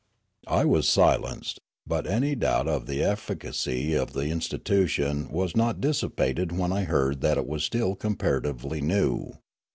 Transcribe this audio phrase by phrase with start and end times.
[0.47, 6.51] I was silenced; but any doubt of the efficacy of the institution was not dissipated
[6.51, 9.33] when I heard that it was still comparatively new.